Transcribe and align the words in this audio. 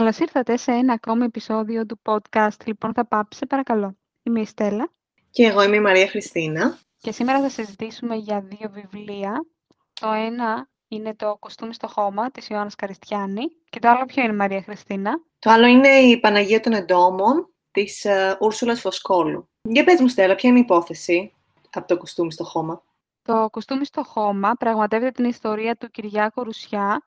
Καλώς 0.00 0.18
ήρθατε 0.18 0.56
σε 0.56 0.72
ένα 0.72 0.92
ακόμη 0.92 1.24
επεισόδιο 1.24 1.86
του 1.86 2.00
podcast. 2.04 2.64
Λοιπόν, 2.64 2.92
θα 2.94 3.06
πάψει, 3.06 3.38
σε 3.38 3.46
παρακαλώ. 3.46 3.96
Είμαι 4.22 4.40
η 4.40 4.44
Στέλλα. 4.44 4.90
Και 5.30 5.44
εγώ 5.46 5.62
είμαι 5.62 5.76
η 5.76 5.80
Μαρία 5.80 6.06
Χριστίνα. 6.06 6.78
Και 6.98 7.12
σήμερα 7.12 7.40
θα 7.40 7.48
συζητήσουμε 7.48 8.14
για 8.14 8.40
δύο 8.40 8.70
βιβλία. 8.70 9.46
Το 10.00 10.10
ένα 10.12 10.68
είναι 10.88 11.14
το 11.14 11.36
«Κοστούμι 11.38 11.74
στο 11.74 11.88
χώμα» 11.88 12.30
της 12.30 12.48
Ιωάννας 12.48 12.74
Καριστιάνη. 12.74 13.42
Και 13.70 13.78
το 13.78 13.88
άλλο 13.88 14.04
ποιο 14.04 14.22
είναι, 14.22 14.32
Μαρία 14.32 14.62
Χριστίνα; 14.62 15.10
Το 15.38 15.50
άλλο 15.50 15.66
είναι 15.66 15.88
η 15.88 16.20
Παναγία 16.20 16.60
των 16.60 16.72
Εντόμων 16.72 17.54
της 17.70 18.06
uh, 18.08 18.36
Ούρσουλας 18.40 18.80
Φωσκόλου. 18.80 19.48
Για 19.62 19.84
πες 19.84 20.00
μου, 20.00 20.08
Στέλλα, 20.08 20.34
ποια 20.34 20.48
είναι 20.48 20.58
η 20.58 20.62
υπόθεση 20.62 21.32
από 21.72 21.86
το 21.86 21.96
«Κοστούμι 21.96 22.32
στο 22.32 22.44
χώμα». 22.44 22.82
Το 23.22 23.48
«Κοστούμι 23.50 23.84
στο 23.84 24.04
χώμα» 24.04 24.52
πραγματεύεται 24.52 25.10
την 25.10 25.24
ιστορία 25.24 25.76
του 25.76 25.90
Κυριάκου 25.90 26.44
Ρουσιά, 26.44 27.02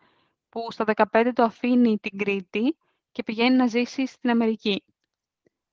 που 0.49 0.71
στα 0.71 0.85
15 1.11 1.31
το 1.33 1.43
αφήνει 1.43 1.97
την 1.97 2.17
Κρήτη 2.17 2.75
και 3.13 3.23
πηγαίνει 3.23 3.55
να 3.55 3.67
ζήσει 3.67 4.05
στην 4.05 4.29
Αμερική. 4.29 4.83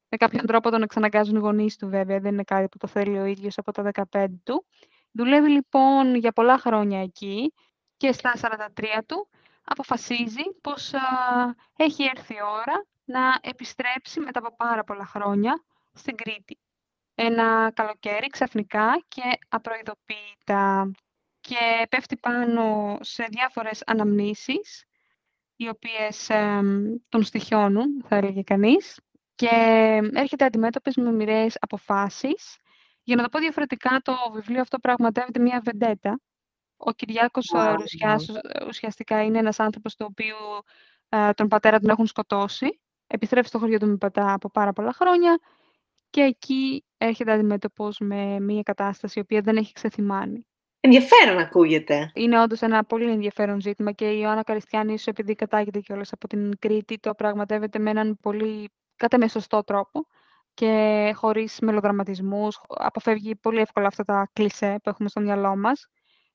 Με 0.08 0.16
κάποιον 0.16 0.46
τρόπο 0.46 0.70
τον 0.70 0.82
εξαναγκάζουν 0.82 1.36
οι 1.36 1.38
γονείς 1.38 1.76
του 1.76 1.88
βέβαια, 1.88 2.20
δεν 2.20 2.32
είναι 2.32 2.42
κάτι 2.42 2.68
που 2.68 2.78
το 2.78 2.86
θέλει 2.86 3.18
ο 3.18 3.24
ίδιος 3.24 3.58
από 3.58 3.72
τα 3.72 3.90
15 4.10 4.26
του. 4.44 4.66
Δουλεύει 5.12 5.50
λοιπόν 5.50 6.14
για 6.14 6.32
πολλά 6.32 6.58
χρόνια 6.58 7.02
εκεί 7.02 7.52
και 7.96 8.12
στα 8.12 8.32
43 8.76 8.84
του 9.06 9.28
αποφασίζει 9.64 10.42
πως 10.60 10.92
έχει 11.76 12.02
έρθει 12.16 12.34
η 12.34 12.42
ώρα 12.42 12.86
να 13.04 13.20
επιστρέψει 13.40 14.20
μετά 14.20 14.38
από 14.38 14.56
πάρα 14.56 14.84
πολλά 14.84 15.06
χρόνια 15.06 15.64
στην 15.92 16.16
Κρήτη. 16.16 16.58
Ένα 17.14 17.72
καλοκαίρι 17.74 18.26
ξαφνικά 18.26 19.04
και 19.08 19.22
απροειδοποίητα 19.48 20.90
και 21.40 21.86
πέφτει 21.88 22.16
πάνω 22.16 22.96
σε 23.00 23.26
διάφορες 23.30 23.82
αναμνήσεις, 23.86 24.84
οι 25.60 25.68
οποίες 25.68 26.30
τον 27.08 27.22
στοιχιώνουν, 27.22 28.04
θα 28.08 28.16
έλεγε 28.16 28.42
κανείς, 28.42 29.00
και 29.34 29.48
έρχεται 30.14 30.44
αντιμέτωπες 30.44 30.96
με 30.96 31.12
μοιραίες 31.12 31.56
αποφάσεις. 31.60 32.56
Για 33.02 33.16
να 33.16 33.22
το 33.22 33.28
πω 33.28 33.38
διαφορετικά, 33.38 34.00
το 34.04 34.14
βιβλίο 34.32 34.60
αυτό 34.60 34.78
πραγματεύεται 34.78 35.40
μια 35.40 35.60
βεντέτα. 35.64 36.20
Ο 36.76 36.92
Κυριάκος 36.92 37.52
wow. 37.54 37.74
Ρουσιάς 37.78 38.26
ουσιαστικά 38.66 39.22
είναι 39.22 39.38
ένας 39.38 39.60
άνθρωπος 39.60 39.96
του 39.96 40.06
οποίου 40.10 40.36
ε, 41.08 41.32
τον 41.32 41.48
πατέρα 41.48 41.78
τον 41.80 41.90
έχουν 41.90 42.06
σκοτώσει. 42.06 42.80
Επιστρέφει 43.06 43.48
στο 43.48 43.58
χωριό 43.58 43.78
του 43.78 43.98
μετά 44.00 44.32
από 44.32 44.50
πάρα 44.50 44.72
πολλά 44.72 44.92
χρόνια 44.92 45.38
και 46.10 46.20
εκεί 46.20 46.84
έρχεται 46.98 47.32
αντιμέτωπος 47.32 47.98
με 47.98 48.40
μια 48.40 48.62
κατάσταση 48.62 49.18
η 49.18 49.22
οποία 49.22 49.40
δεν 49.40 49.56
έχει 49.56 49.72
ξεθυμάνει. 49.72 50.46
Ενδιαφέρον 50.80 51.38
ακούγεται. 51.38 52.10
Είναι 52.14 52.42
όντως 52.42 52.60
ένα 52.60 52.84
πολύ 52.84 53.10
ενδιαφέρον 53.10 53.60
ζήτημα 53.60 53.92
και 53.92 54.10
η 54.10 54.18
Ιωάννα 54.22 54.42
Καριστιάνη, 54.42 54.92
ίσως 54.92 55.06
επειδή 55.06 55.34
κατάγεται 55.34 55.80
κιόλας 55.80 56.12
από 56.12 56.28
την 56.28 56.58
Κρήτη, 56.58 56.98
το 56.98 57.14
πραγματεύεται 57.14 57.78
με 57.78 57.90
έναν 57.90 58.18
πολύ 58.22 58.70
κατά 58.96 59.18
με 59.18 59.28
σωστό 59.28 59.64
τρόπο 59.64 60.06
και 60.54 61.12
χωρίς 61.16 61.58
μελοδραματισμούς. 61.60 62.60
Αποφεύγει 62.68 63.36
πολύ 63.36 63.60
εύκολα 63.60 63.86
αυτά 63.86 64.04
τα 64.04 64.30
κλισέ 64.32 64.76
που 64.82 64.88
έχουμε 64.88 65.08
στο 65.08 65.20
μυαλό 65.20 65.56
μας 65.56 65.86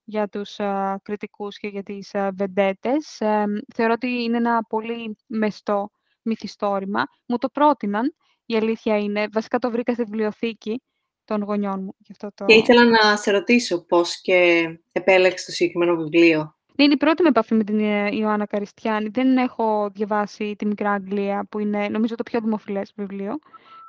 για 0.03 0.27
τους 0.27 0.55
uh, 0.59 0.95
κριτικούς 1.01 1.57
και 1.57 1.67
για 1.67 1.83
τις 1.83 2.09
uh, 2.13 2.29
βεντέτες. 2.33 3.19
Ε, 3.21 3.43
θεωρώ 3.75 3.93
ότι 3.93 4.07
είναι 4.23 4.37
ένα 4.37 4.63
πολύ 4.69 5.17
μεστό 5.27 5.89
μυθιστόρημα. 6.21 7.03
Μου 7.27 7.37
το 7.37 7.49
πρότειναν, 7.49 8.15
η 8.45 8.55
αλήθεια 8.55 8.97
είναι. 8.97 9.27
Βασικά 9.31 9.59
το 9.59 9.71
βρήκα 9.71 9.93
στη 9.93 10.03
βιβλιοθήκη 10.03 10.81
των 11.25 11.43
γονιών 11.43 11.83
μου. 11.83 11.95
Γι 11.97 12.11
αυτό 12.11 12.29
το... 12.35 12.45
Και 12.45 12.53
ήθελα 12.53 12.83
να 12.83 13.15
σε 13.15 13.31
ρωτήσω 13.31 13.85
πώς 13.85 14.21
και 14.21 14.67
επέλεξες 14.91 15.45
το 15.45 15.51
συγκεκριμένο 15.51 15.95
βιβλίο. 15.95 16.55
Είναι 16.75 16.93
η 16.93 16.97
πρώτη 16.97 17.21
με 17.21 17.29
επαφή 17.29 17.53
με 17.53 17.63
την 17.63 17.79
ε, 17.79 18.15
Ιωάννα 18.15 18.45
Καριστιάνη. 18.45 19.09
Δεν 19.09 19.37
έχω 19.37 19.89
διαβάσει 19.93 20.55
τη 20.57 20.65
Μικρά 20.65 20.91
Αγγλία, 20.91 21.47
που 21.49 21.59
είναι 21.59 21.87
νομίζω 21.87 22.15
το 22.15 22.23
πιο 22.23 22.39
δημοφιλές 22.39 22.93
βιβλίο 22.95 23.39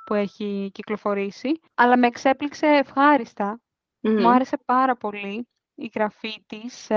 που 0.05 0.13
έχει 0.13 0.69
κυκλοφορήσει. 0.73 1.59
Αλλά 1.75 1.97
με 1.97 2.07
εξέπληξε 2.07 2.65
ευχάριστα. 2.65 3.61
Μου 3.99 4.29
άρεσε 4.29 4.57
πάρα 4.65 4.95
πολύ 4.95 5.47
η 5.75 5.91
γραφή 5.95 6.43
της. 6.45 6.87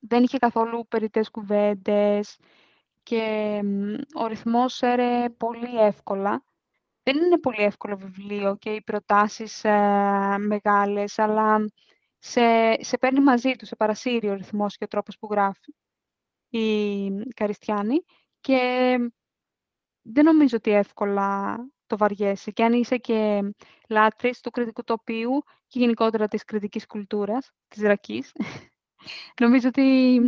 δεν 0.00 0.22
είχε 0.22 0.38
καθόλου 0.38 0.86
περιττές 0.88 1.30
κουβέντες 1.30 2.38
και 3.02 3.60
ο 4.14 4.26
ρυθμός 4.26 4.82
έρε 4.82 5.28
πολύ 5.28 5.80
εύκολα. 5.80 6.44
Δεν 7.02 7.16
είναι 7.16 7.38
πολύ 7.38 7.62
εύκολο 7.62 7.96
βιβλίο 7.96 8.56
και 8.56 8.70
οι 8.70 8.82
προτάσεις 8.82 9.64
ε, 9.64 10.36
μεγάλες, 10.38 11.18
αλλά 11.18 11.64
σε, 12.18 12.40
σε 12.80 12.98
παίρνει 12.98 13.20
μαζί 13.20 13.56
του, 13.56 13.66
σε 13.66 13.76
παρασύρει 13.76 14.28
ο 14.28 14.34
ρυθμός 14.34 14.76
και 14.76 14.84
ο 14.84 14.88
τρόπος 14.88 15.18
που 15.18 15.28
γράφει 15.30 15.74
η 16.48 17.08
Καριστιάνη 17.34 18.04
και 18.40 18.58
δεν 20.02 20.24
νομίζω 20.24 20.56
ότι 20.56 20.70
εύκολα 20.70 21.56
το 21.86 21.96
βαριέσαι. 21.96 22.50
Και 22.50 22.64
αν 22.64 22.72
είσαι 22.72 22.96
και 22.96 23.40
λάτρης 23.88 24.40
του 24.40 24.50
κριτικού 24.50 24.84
τοπίου 24.84 25.42
και 25.66 25.78
γενικότερα 25.78 26.28
της 26.28 26.44
κριτικής 26.44 26.86
κουλτούρας, 26.86 27.50
της 27.68 27.82
δρακής, 27.82 28.32
νομίζω 29.42 29.68
ότι 29.68 30.20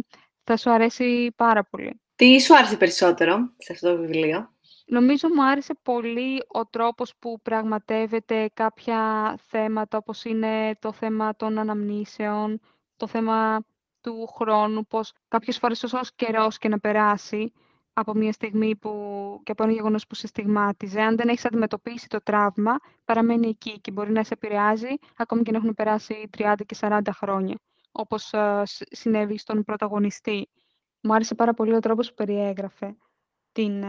θα 0.45 0.57
σου 0.57 0.71
αρέσει 0.71 1.33
πάρα 1.37 1.65
πολύ. 1.65 2.01
Τι 2.15 2.41
σου 2.41 2.57
άρεσε 2.57 2.77
περισσότερο 2.77 3.53
σε 3.59 3.73
αυτό 3.73 3.95
το 3.95 4.01
βιβλίο; 4.01 4.55
Νομίζω 4.87 5.29
μου 5.35 5.45
άρεσε 5.45 5.75
πολύ 5.83 6.43
ο 6.49 6.67
τρόπος 6.67 7.15
που 7.19 7.41
πραγματεύεται 7.43 8.51
κάποια 8.55 9.35
θέματα, 9.43 9.99
όπως 9.99 10.25
είναι 10.25 10.77
το 10.79 10.93
θέμα 10.93 11.37
των 11.37 11.59
αναμνήσεων, 11.59 12.61
το 12.97 13.07
θέμα 13.07 13.65
του 14.01 14.27
χρόνου, 14.27 14.87
πως 14.87 15.13
κάποιες 15.29 15.59
φορές 15.59 15.83
όσο 15.83 15.99
καιρός 16.17 16.59
και 16.59 16.69
να 16.69 16.79
περάσει 16.79 17.53
από 17.93 18.15
μια 18.15 18.33
στιγμή 18.33 18.77
που, 18.77 18.91
και 19.43 19.53
από 19.53 19.63
ένα 19.63 19.73
γεγονός 19.73 20.07
που 20.07 20.15
σε 20.15 20.27
στιγμάτιζε, 20.27 21.01
αν 21.01 21.17
δεν 21.17 21.29
έχεις 21.29 21.45
αντιμετωπίσει 21.45 22.09
το 22.09 22.19
τραύμα, 22.23 22.77
παραμένει 23.05 23.49
εκεί 23.49 23.81
και 23.81 23.91
μπορεί 23.91 24.13
να 24.13 24.25
σε 24.25 24.35
επηρεάζει 24.35 24.95
ακόμη 25.17 25.43
και 25.43 25.51
να 25.51 25.57
έχουν 25.57 25.75
περάσει 25.75 26.29
30 26.39 26.55
και 26.67 26.77
40 26.81 27.01
χρόνια, 27.13 27.59
όπως 27.93 28.31
uh, 28.33 28.63
συνέβη 28.91 29.39
στον 29.39 29.63
πρωταγωνιστή. 29.63 30.49
Μου 31.01 31.15
άρεσε 31.15 31.35
πάρα 31.35 31.55
πολύ 31.55 31.75
ο 31.75 31.81
τρόπος 31.81 32.09
που 32.09 32.15
περιέγραφε 32.15 32.97
την, 33.53 33.85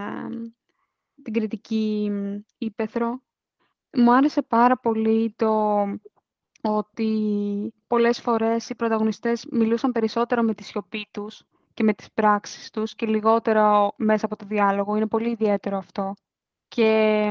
την 1.24 1.34
κριτική 1.34 2.12
ύπεθρο. 2.58 3.22
Μου 3.98 4.14
άρεσε 4.14 4.42
πάρα 4.42 4.78
πολύ 4.78 5.34
το 5.38 5.84
ότι 6.62 7.74
πολλές 7.88 8.22
φορές 8.22 8.70
οι 8.70 8.76
πρωταγωνιστές 8.76 9.46
μιλούσαν 9.52 9.92
περισσότερο 9.92 10.42
με 10.42 10.54
τη 10.54 10.64
σιωπή 10.64 11.08
τους 11.12 11.44
και 11.74 11.84
με 11.84 11.94
τις 11.94 12.12
πράξεις 12.14 12.70
τους 12.70 12.96
και 12.96 13.06
λιγότερο 13.06 13.94
μέσα 13.98 14.26
από 14.26 14.36
το 14.36 14.46
διάλογο. 14.46 14.96
Είναι 14.96 15.08
πολύ 15.08 15.30
ιδιαίτερο 15.30 15.78
αυτό. 15.78 16.14
Και 16.68 17.30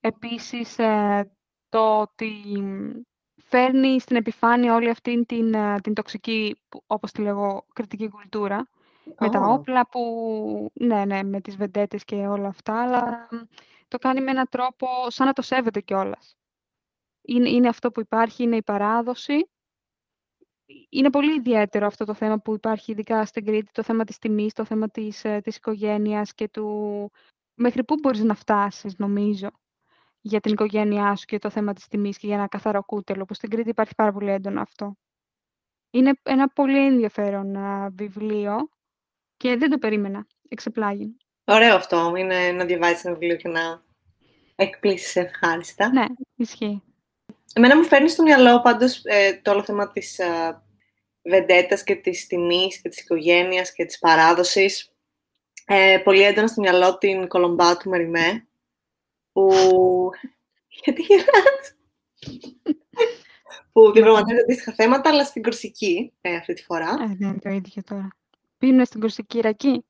επίσης 0.00 0.78
ε, 0.78 1.30
το 1.68 2.00
ότι 2.00 2.32
φέρνει 3.36 4.00
στην 4.00 4.16
επιφάνεια 4.16 4.74
όλη 4.74 4.90
αυτή 4.90 5.24
την, 5.24 5.54
ε, 5.54 5.80
την 5.80 5.94
τοξική, 5.94 6.56
όπως 6.86 7.12
τη 7.12 7.22
λέγω, 7.22 7.64
κριτική 7.72 8.08
κουλτούρα 8.08 8.68
με 9.18 9.30
τα 9.30 9.40
όπλα 9.40 9.88
που, 9.88 10.70
ναι, 10.74 11.04
ναι, 11.04 11.22
με 11.22 11.40
τις 11.40 11.56
βεντέτες 11.56 12.04
και 12.04 12.14
όλα 12.14 12.48
αυτά, 12.48 12.82
αλλά 12.82 13.28
το 13.88 13.98
κάνει 13.98 14.20
με 14.20 14.30
έναν 14.30 14.48
τρόπο 14.50 14.86
σαν 15.08 15.26
να 15.26 15.32
το 15.32 15.42
σέβεται 15.42 15.80
κιόλας. 15.80 16.36
Είναι, 17.22 17.48
είναι 17.48 17.68
αυτό 17.68 17.90
που 17.90 18.00
υπάρχει, 18.00 18.42
είναι 18.42 18.56
η 18.56 18.62
παράδοση. 18.62 19.50
Είναι 20.88 21.10
πολύ 21.10 21.34
ιδιαίτερο 21.34 21.86
αυτό 21.86 22.04
το 22.04 22.14
θέμα 22.14 22.38
που 22.38 22.54
υπάρχει 22.54 22.92
ειδικά 22.92 23.24
στην 23.24 23.44
Κρήτη, 23.44 23.72
το 23.72 23.82
θέμα 23.82 24.04
της 24.04 24.18
τιμής, 24.18 24.52
το 24.52 24.64
θέμα 24.64 24.88
της, 24.88 25.24
ε, 25.24 25.40
της 25.40 25.56
οικογένειας 25.56 26.34
και 26.34 26.48
του... 26.48 27.10
Μέχρι 27.54 27.84
πού 27.84 27.94
μπορείς 28.02 28.22
να 28.22 28.34
φτάσεις, 28.34 28.96
νομίζω, 28.98 29.48
για 30.20 30.40
την 30.40 30.52
οικογένειά 30.52 31.16
σου 31.16 31.24
και 31.24 31.38
το 31.38 31.50
θέμα 31.50 31.72
της 31.72 31.88
τιμής 31.88 32.18
και 32.18 32.26
για 32.26 32.36
ένα 32.36 32.46
καθαρό 32.46 32.84
κούτελο, 32.84 33.24
που 33.24 33.34
στην 33.34 33.50
Κρήτη 33.50 33.68
υπάρχει 33.68 33.94
πάρα 33.94 34.12
πολύ 34.12 34.30
έντονο 34.30 34.60
αυτό. 34.60 34.96
Είναι 35.90 36.12
ένα 36.22 36.48
πολύ 36.48 36.86
ενδιαφέρον 36.86 37.56
βιβλίο 37.94 38.68
και 39.38 39.56
δεν 39.56 39.70
το 39.70 39.78
περίμενα. 39.78 40.26
Εξεπλάγει. 40.48 41.16
Ωραίο 41.44 41.74
αυτό. 41.74 42.12
Είναι 42.16 42.50
να 42.50 42.64
διαβάζεις 42.64 43.04
ένα 43.04 43.14
βιβλίο 43.14 43.36
και 43.36 43.48
να 43.48 43.82
εκπλήσεις 44.54 45.16
ευχάριστα. 45.16 45.92
Ναι, 45.92 46.04
ισχύει. 46.36 46.82
Εμένα 47.52 47.76
μου 47.76 47.84
φέρνει 47.84 48.08
στο 48.08 48.22
μυαλό 48.22 48.60
πάντως 48.60 49.00
ε, 49.04 49.40
το 49.42 49.50
όλο 49.50 49.62
θέμα 49.62 49.90
της 49.90 50.18
ε, 50.18 50.62
βεντέτας 51.22 51.84
και 51.84 51.94
της 51.94 52.26
τιμής 52.26 52.80
και 52.80 52.88
της 52.88 53.00
οικογένειας 53.00 53.72
και 53.72 53.84
της 53.84 53.98
παράδοσης. 53.98 54.92
Ε, 55.66 56.00
πολύ 56.04 56.22
έντονα 56.22 56.46
στο 56.46 56.60
μυαλό 56.60 56.98
την 56.98 57.28
Κολομπά 57.28 57.76
του 57.76 57.88
Μεριμέ, 57.88 58.46
που... 59.32 59.50
Γιατί 60.84 61.02
γελάς; 61.02 61.76
που 63.72 63.92
διαπραγματεύεται 63.92 64.42
αντίστοιχα 64.42 64.72
θέματα, 64.72 65.10
αλλά 65.10 65.24
στην 65.24 65.42
Κορσική 65.42 66.12
ε, 66.20 66.36
αυτή 66.36 66.52
τη 66.54 66.62
φορά. 66.62 66.88
Ε, 66.88 67.14
δεν 67.18 67.28
είναι 67.28 67.38
το 67.38 67.48
ίδιο 67.48 67.82
τώρα. 67.86 68.17
Πίνουν 68.58 68.84
στην 68.84 69.00
Κορσική 69.00 69.40
ρακή; 69.40 69.84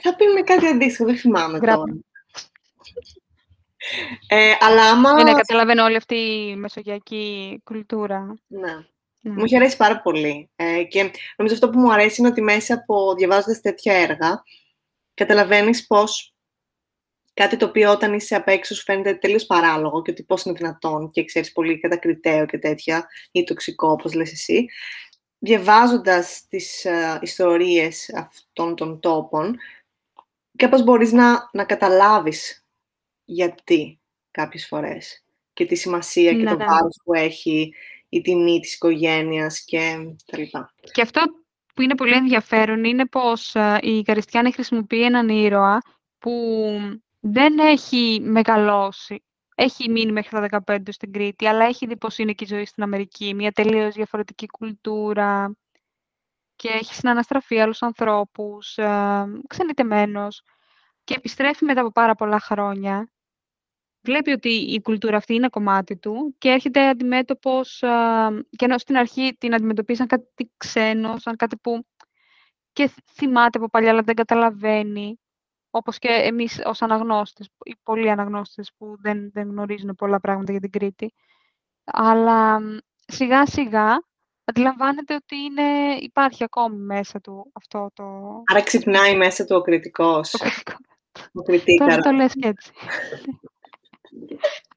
Θα 0.00 0.16
πίνουμε 0.16 0.40
κάτι 0.40 0.66
αντίστοιχο, 0.66 1.04
δεν 1.04 1.16
θυμάμαι 1.16 1.58
τώρα. 1.58 1.82
Ε, 4.28 4.52
αλλά 4.60 4.90
άμα... 4.90 5.22
Ναι, 5.22 5.32
καταλαβαίνω 5.32 5.84
όλη 5.84 5.96
αυτή 5.96 6.14
η 6.14 6.56
μεσογειακή 6.56 7.60
κουλτούρα. 7.64 8.34
Ναι. 8.46 8.74
ναι. 9.20 9.32
Μου 9.32 9.44
έχει 9.44 9.56
αρέσει 9.56 9.76
πάρα 9.76 10.00
πολύ. 10.00 10.50
Ε, 10.56 10.84
και 10.84 11.10
νομίζω 11.36 11.54
αυτό 11.54 11.70
που 11.70 11.78
μου 11.78 11.92
αρέσει 11.92 12.20
είναι 12.20 12.30
ότι 12.30 12.42
μέσα 12.42 12.74
από 12.74 13.14
διαβάζοντας 13.14 13.60
τέτοια 13.60 13.94
έργα, 13.94 14.42
καταλαβαίνεις 15.14 15.86
πως 15.86 16.34
κάτι 17.34 17.56
το 17.56 17.66
οποίο 17.66 17.90
όταν 17.90 18.12
είσαι 18.12 18.34
απ' 18.34 18.48
έξω 18.48 18.74
σου 18.74 18.82
φαίνεται 18.82 19.14
τελείως 19.14 19.46
παράλογο 19.46 20.02
και 20.02 20.10
ότι 20.10 20.22
πώς 20.22 20.44
είναι 20.44 20.54
δυνατόν 20.54 21.10
και 21.10 21.24
ξέρεις 21.24 21.52
πολύ 21.52 21.80
κατακριτέο 21.80 22.46
και 22.46 22.58
τέτοια 22.58 23.06
ή 23.32 23.44
τοξικό 23.44 23.88
όπως 23.88 24.14
λες 24.14 24.32
εσύ, 24.32 24.66
διαβάζοντας 25.44 26.46
τις 26.48 26.86
uh, 26.88 27.18
ιστορίες 27.20 28.14
αυτών 28.14 28.76
των 28.76 29.00
τόπων, 29.00 29.56
κάπως 30.56 30.82
μπορείς 30.82 31.12
να, 31.12 31.50
να 31.52 31.64
καταλάβεις 31.64 32.64
γιατί 33.24 34.00
κάποιες 34.30 34.66
φορές 34.66 35.24
και 35.52 35.66
τη 35.66 35.74
σημασία 35.74 36.32
και 36.32 36.44
το 36.44 36.56
ναι. 36.56 36.64
βάρος 36.64 37.00
που 37.04 37.14
έχει 37.14 37.74
η 38.08 38.20
τιμή 38.20 38.60
της 38.60 38.74
οικογένειας 38.74 39.64
και 39.64 39.96
τα 40.26 40.38
λοιπά. 40.38 40.74
Και 40.92 41.02
αυτό 41.02 41.22
που 41.74 41.82
είναι 41.82 41.94
πολύ 41.94 42.14
ενδιαφέρον 42.14 42.84
είναι 42.84 43.06
πως 43.06 43.52
uh, 43.54 43.78
η 43.80 44.02
Καριστιάνη 44.02 44.52
χρησιμοποιεί 44.52 45.02
έναν 45.02 45.28
ήρωα 45.28 45.82
που 46.18 46.32
δεν 47.20 47.58
έχει 47.58 48.20
μεγαλώσει. 48.22 49.22
Έχει 49.54 49.90
μείνει 49.90 50.12
μέχρι 50.12 50.48
τα 50.48 50.62
15 50.66 50.78
στην 50.92 51.12
Κρήτη, 51.12 51.46
αλλά 51.46 51.64
έχει 51.64 51.86
δει 51.86 51.96
πώς 51.96 52.18
είναι 52.18 52.32
και 52.32 52.44
η 52.44 52.46
ζωή 52.46 52.64
στην 52.64 52.82
Αμερική. 52.82 53.34
Μια 53.34 53.52
τελείως 53.52 53.94
διαφορετική 53.94 54.46
κουλτούρα 54.46 55.56
και 56.56 56.68
έχει 56.68 56.94
συναναστραφεί 56.94 57.60
άλλους 57.60 57.82
ανθρώπους, 57.82 58.78
ε, 58.78 59.24
ξενιτεμένος 59.46 60.42
και 61.04 61.14
επιστρέφει 61.14 61.64
μετά 61.64 61.80
από 61.80 61.90
πάρα 61.90 62.14
πολλά 62.14 62.40
χρόνια. 62.40 63.08
Βλέπει 64.00 64.30
ότι 64.30 64.48
η 64.48 64.80
κουλτούρα 64.80 65.16
αυτή 65.16 65.34
είναι 65.34 65.48
κομμάτι 65.48 65.96
του 65.96 66.34
και 66.38 66.48
έρχεται 66.48 66.88
αντιμέτωπος, 66.88 67.82
ε, 67.82 67.88
και 68.50 68.64
ενώ 68.64 68.78
στην 68.78 68.96
αρχή 68.96 69.36
την 69.38 69.54
αντιμετωπίζει 69.54 69.98
σαν 69.98 70.06
κάτι 70.06 70.50
ξένο, 70.56 71.18
σαν 71.18 71.36
κάτι 71.36 71.56
που 71.56 71.86
και 72.72 72.90
θυμάται 73.12 73.58
από 73.58 73.68
παλιά, 73.68 73.90
αλλά 73.90 74.02
δεν 74.02 74.14
καταλαβαίνει 74.14 75.18
όπως 75.76 75.98
και 75.98 76.08
εμείς 76.08 76.60
ως 76.64 76.82
αναγνώστες, 76.82 77.50
οι 77.62 77.76
πολλοί 77.82 78.10
αναγνώστες 78.10 78.72
που 78.78 78.96
δεν, 79.00 79.30
δεν 79.32 79.48
γνωρίζουν 79.48 79.94
πολλά 79.94 80.20
πράγματα 80.20 80.52
για 80.52 80.60
την 80.60 80.70
Κρήτη. 80.70 81.14
Αλλά 81.84 82.60
σιγά 83.06 83.46
σιγά 83.46 84.04
αντιλαμβάνεται 84.44 85.14
ότι 85.14 85.36
είναι, 85.36 85.94
υπάρχει 86.00 86.44
ακόμη 86.44 86.76
μέσα 86.76 87.20
του 87.20 87.50
αυτό 87.52 87.90
το... 87.94 88.04
Άρα 88.44 88.62
ξυπνάει 88.62 89.16
μέσα 89.16 89.44
του 89.44 89.56
ο 89.56 89.60
κριτικός. 89.60 90.34
Ο 91.32 91.42
κριτικός. 91.42 91.88
Τώρα 91.88 92.02
το 92.02 92.10
λες 92.10 92.32
και 92.34 92.48
έτσι. 92.48 92.72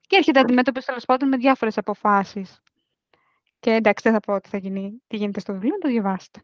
και 0.08 0.16
έρχεται 0.16 0.40
αντιμέτωπος 0.40 0.86
τέλος 0.86 1.06
πάντων 1.06 1.30
με 1.30 1.38
διάφορες 1.38 1.78
αποφάσεις. 1.78 2.62
Και 3.60 3.72
εντάξει, 3.72 4.04
δεν 4.04 4.14
θα 4.14 4.20
πω 4.20 4.42
τι, 4.42 4.50
θα 4.50 4.58
γίνει, 4.58 5.02
τι 5.08 5.18
γίνεται 5.18 5.40
στο 5.40 5.54
βιβλίο, 5.54 5.78
το 5.78 5.88
διαβάσετε. 5.88 6.42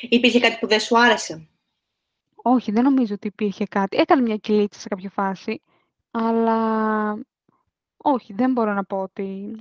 Υπήρχε 0.00 0.40
κάτι 0.40 0.56
που 0.60 0.66
δεν 0.66 0.80
σου 0.80 0.98
άρεσε; 0.98 1.51
Όχι, 2.42 2.72
δεν 2.72 2.82
νομίζω 2.84 3.14
ότι 3.14 3.26
υπήρχε 3.26 3.64
κάτι. 3.64 3.96
Έκανε 3.96 4.22
μια 4.22 4.36
κυλίτσα 4.36 4.80
σε 4.80 4.88
κάποια 4.88 5.10
φάση, 5.10 5.62
αλλά 6.10 7.18
όχι, 7.96 8.32
δεν 8.32 8.52
μπορώ 8.52 8.72
να 8.72 8.84
πω 8.84 9.02
ότι 9.02 9.56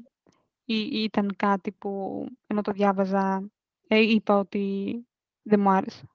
ήταν 0.91 1.35
κάτι 1.35 1.71
που 1.71 2.25
ενώ 2.47 2.61
το 2.61 2.71
διάβαζα 2.71 3.51
ε, 3.87 3.99
είπα 3.99 4.37
ότι 4.37 4.95
δεν 5.41 5.59
μου 5.59 5.69
άρεσε. 5.69 6.09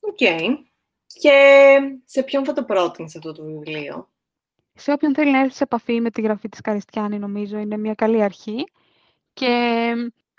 Οκ. 0.00 0.16
Και 1.06 1.78
σε 2.04 2.22
ποιον 2.22 2.44
θα 2.44 2.52
το 2.52 2.64
πρότεινες 2.64 3.16
αυτό 3.16 3.32
το 3.32 3.44
βιβλίο; 3.44 4.08
Σε 4.74 4.92
όποιον 4.92 5.14
θέλει 5.14 5.30
να 5.30 5.38
έρθει 5.38 5.54
σε 5.54 5.62
επαφή 5.62 6.00
με 6.00 6.10
τη 6.10 6.20
γραφή 6.20 6.48
της 6.48 6.60
Καρυστιάνη, 6.60 7.18
νομίζω, 7.18 7.58
είναι 7.58 7.76
μια 7.76 7.94
καλή 7.94 8.22
αρχή. 8.22 8.64
Και 9.32 9.92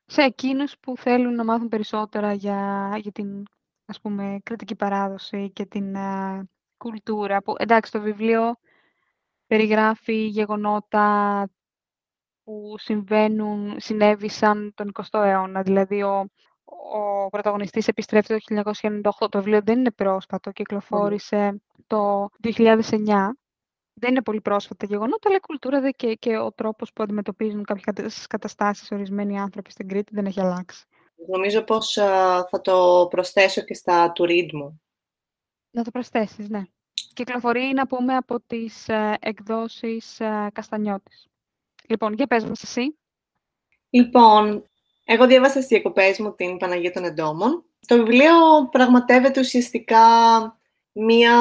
σε 0.05 0.21
εκείνους 0.21 0.77
που 0.79 0.97
θέλουν 0.97 1.35
να 1.35 1.44
μάθουν 1.44 1.67
περισσότερα 1.67 2.33
για, 2.33 2.91
για 3.01 3.11
την 3.11 3.45
ας 3.94 4.01
πούμε, 4.01 4.40
κρητική 4.44 4.75
παράδοση 4.75 5.51
και 5.51 5.66
την 5.66 5.94
ε, 5.98 6.42
κουλτούρα. 6.78 7.42
Που, 7.42 7.56
εντάξει, 7.57 7.92
το 7.92 8.01
βιβλίο 8.01 8.56
περιγράφει 9.48 10.25
γεγονότα 10.25 11.50
που 12.44 12.75
συμβαίνουν, 12.78 13.75
συνέβησαν 13.80 14.74
τον 14.75 14.92
20ο 14.94 15.24
αιώνα. 15.24 15.62
Δηλαδή, 15.62 16.04
ο, 16.04 16.30
ο 16.94 17.30
πρωταγωνιστής 17.30 17.88
επιστρέφει 17.88 18.28
το 18.28 18.63
1998. 19.22 19.30
Το 19.30 19.38
βιβλίο 19.38 19.62
δεν 19.63 19.80
είναι 19.80 19.92
πρόσφατο, 19.92 20.51
κυκλοφόρησε 20.51 21.62
το 21.88 22.30
2009. 22.44 22.54
Δεν 23.94 24.10
είναι 24.10 24.22
πολύ 24.22 24.42
πρόσφατα 24.42 24.86
γεγονότα, 24.86 25.28
αλλά 25.28 25.38
η 25.38 25.39
κουλτούρα 25.39 25.89
και, 25.92 26.13
και 26.13 26.38
ο 26.38 26.51
τρόπος 26.51 26.94
που 26.94 27.04
αντιμετωπίζουν 27.04 27.63
κάποιες 27.63 28.28
καταστάσεις 28.28 28.92
ορισμένοι 28.92 29.39
άνθρωποι 29.39 29.72
στην 29.72 29.88
Κρήτη 29.88 30.13
δεν 30.16 30.25
έχει 30.25 30.42
αλλάξει. 30.42 30.86
Νομίζω 31.28 31.62
πως 31.62 31.94
θα 32.50 32.62
το 32.62 33.08
προσθέσω 33.10 33.62
και 33.62 33.74
στα 33.74 34.12
του 34.12 34.25
μου. 34.54 34.81
Να 35.72 35.84
το 35.84 35.92
προσθέσεις, 35.92 36.50
ναι. 36.50 36.62
Κυκλοφορεί, 37.14 37.74
να 37.74 37.88
πούμε, 37.88 38.16
από 38.16 38.42
τις 38.48 38.90
ε, 38.90 39.18
εκδόσεις 39.20 40.20
ε, 40.20 40.50
Καστανιώτης. 40.54 41.28
Λοιπόν, 41.88 42.14
για 42.14 42.28
πες 42.28 42.44
μας 42.44 42.64
εσύ. 42.64 42.98
Λοιπόν, 43.90 44.64
εγώ 45.06 45.28
διάβασα 45.28 45.54
στις 45.54 45.68
διακοπές 45.68 46.20
μου 46.20 46.34
την 46.34 46.58
Παναγία 46.58 46.92
των 46.92 47.04
Εντόμων. 47.04 47.64
Το 47.88 47.96
βιβλίο 47.96 48.68
πραγματεύεται 48.72 49.40
ουσιαστικά 49.40 50.00
μία 50.92 51.36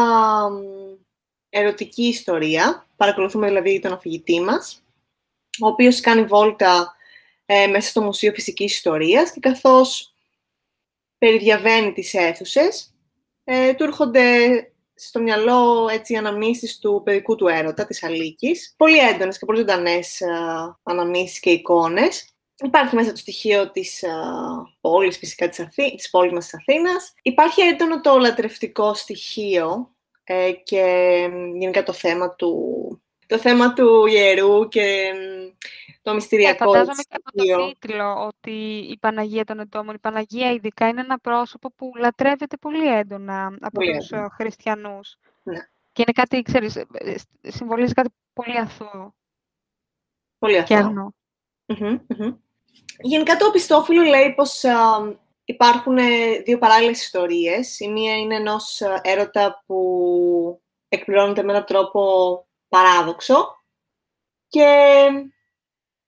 ερωτική 1.49 2.02
ιστορία. 2.02 2.87
Παρακολουθούμε 2.96 3.46
δηλαδή 3.46 3.81
τον 3.81 3.93
αφηγητή 3.93 4.40
μας, 4.40 4.84
ο 5.61 5.67
οποίος 5.67 6.00
κάνει 6.00 6.25
βόλτα 6.25 6.96
ε, 7.54 7.66
μέσα 7.66 7.88
στο 7.88 8.02
Μουσείο 8.02 8.32
Φυσικής 8.32 8.75
Ιστορίας 8.75 9.32
και 9.32 9.40
καθώς 9.40 10.14
περιδιαβαίνει 11.19 11.93
τις 11.93 12.14
αίθουσες, 12.14 12.94
ε, 13.44 13.75
του 13.75 13.82
έρχονται 13.82 14.26
στο 14.94 15.20
μυαλό 15.20 15.88
έτσι, 15.93 16.12
οι 16.12 16.16
αναμνήσεις 16.16 16.78
του 16.78 17.02
παιδικού 17.04 17.34
του 17.37 17.49
έρωτα, 17.49 17.87
της 17.87 18.02
Αλίκης. 18.02 18.75
Πολύ 18.76 18.99
έντονες 18.99 19.38
και 19.38 19.44
πολύ 19.44 19.58
ζωντανές 19.58 20.20
ε, 20.20 20.26
αναμνήσεις 20.82 21.40
και 21.40 21.50
εικόνες. 21.50 22.26
Υπάρχει 22.64 22.94
μέσα 22.94 23.10
το 23.10 23.16
στοιχείο 23.16 23.70
της 23.70 24.02
ε, 24.02 24.10
πόλης, 24.81 25.19
φυσικά 25.19 25.48
της, 25.48 25.60
Αθή, 25.60 25.94
της 25.96 26.10
πόλης 26.10 26.32
μας 26.32 26.44
της 26.44 26.55
Αθήνας. 26.55 27.14
Υπάρχει 27.22 27.60
έντονο 27.60 28.00
το 28.00 28.19
λατρευτικό 28.19 28.94
στοιχείο 28.94 29.94
ε, 30.25 30.52
και 30.52 30.84
γενικά 31.55 31.82
το 31.82 31.93
θέμα 31.93 32.34
του, 32.34 33.02
το 33.32 33.38
θέμα 33.38 33.73
του 33.73 34.06
ιερού 34.06 34.69
και 34.69 35.12
το 36.02 36.14
μυστηριακό. 36.14 36.64
Ε, 36.64 36.67
φαντάζομαι 36.67 37.02
και 37.08 37.17
από 37.17 37.32
το 37.32 37.67
τίτλο 37.67 38.26
ότι 38.26 38.50
η 38.90 38.99
Παναγία 39.00 39.44
των 39.44 39.58
Εντόμων, 39.61 39.94
η 39.94 39.99
Παναγία 39.99 40.52
ειδικά 40.52 40.88
είναι 40.88 41.00
ένα 41.00 41.19
πρόσωπο 41.19 41.73
που 41.73 41.93
λατρεύεται 41.99 42.56
πολύ 42.56 42.96
έντονα 42.96 43.46
από 43.61 43.70
πολύ 43.70 43.96
τους 43.96 44.11
έντονα. 44.11 44.31
χριστιανούς. 44.31 45.17
Ναι. 45.43 45.58
Και 45.93 46.03
είναι 46.03 46.12
κάτι, 46.12 46.43
ξέρεις, 46.43 46.77
ε, 46.77 46.86
συμβολίζει 47.43 47.93
κάτι 47.93 48.08
πολύ 48.32 48.58
αθώο. 48.58 49.15
Πολύ 50.39 50.58
αθώο. 50.58 51.12
Γενικά 53.01 53.36
το 53.36 53.51
Πιστόφυλλο 53.51 54.03
λέει 54.03 54.34
πως 54.34 54.65
α, 54.65 54.77
υπάρχουν 55.44 55.98
ε, 55.98 56.39
δύο 56.44 56.58
παράλληλες 56.58 57.03
ιστορίες. 57.03 57.81
Η 57.81 57.89
μία 57.89 58.19
είναι 58.19 58.34
ενός 58.34 58.81
έρωτα 59.03 59.62
που 59.67 60.62
εκπληρώνεται 60.89 61.43
με 61.43 61.53
έναν 61.53 61.65
τρόπο 61.65 62.01
παράδοξο 62.72 63.56
και 64.48 64.67